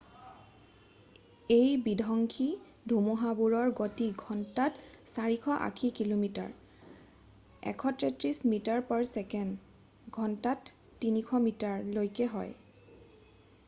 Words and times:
এই 1.55 1.65
বিধংসী 1.89 2.47
ধুমুহাবোৰৰ 2.93 3.73
গতি 3.79 4.07
ঘণ্টাত 4.29 4.87
480 5.11 5.91
কিমি. 6.01 6.31
133 7.73 8.41
মি./ছে.; 8.53 9.45
ঘণ্টাত 10.17 10.75
300 11.07 11.43
মি. 11.47 11.55
লৈকে 11.99 12.29
হয়। 12.37 12.53